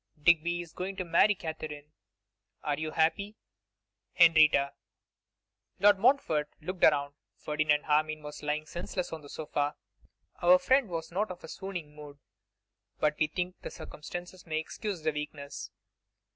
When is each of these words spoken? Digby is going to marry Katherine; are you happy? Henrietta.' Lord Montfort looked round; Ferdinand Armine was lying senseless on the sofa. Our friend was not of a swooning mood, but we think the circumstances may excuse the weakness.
Digby 0.19 0.61
is 0.61 0.73
going 0.73 0.95
to 0.95 1.05
marry 1.05 1.35
Katherine; 1.35 1.91
are 2.63 2.79
you 2.79 2.89
happy? 2.89 3.37
Henrietta.' 4.13 4.73
Lord 5.79 5.99
Montfort 5.99 6.49
looked 6.59 6.83
round; 6.83 7.13
Ferdinand 7.37 7.83
Armine 7.85 8.23
was 8.23 8.41
lying 8.41 8.65
senseless 8.65 9.13
on 9.13 9.21
the 9.21 9.29
sofa. 9.29 9.75
Our 10.41 10.57
friend 10.57 10.89
was 10.89 11.11
not 11.11 11.29
of 11.29 11.43
a 11.43 11.47
swooning 11.47 11.93
mood, 11.95 12.17
but 12.99 13.15
we 13.19 13.27
think 13.27 13.61
the 13.61 13.69
circumstances 13.69 14.47
may 14.47 14.57
excuse 14.57 15.03
the 15.03 15.11
weakness. 15.11 15.69